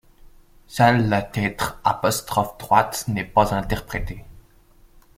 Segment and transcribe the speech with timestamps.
[0.65, 1.79] Seul le titre'
[3.09, 4.25] n'est pas interprété.